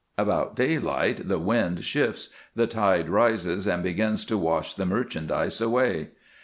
About 0.17 0.55
daylight 0.55 1.27
the 1.27 1.37
wind 1.37 1.83
shifts, 1.83 2.29
the 2.55 2.65
tide 2.65 3.07
rises 3.07 3.67
and 3.67 3.83
begins 3.83 4.25
to 4.25 4.35
wash 4.35 4.73
the 4.73 4.87
merchandise 4.87 5.61
away. 5.61 6.09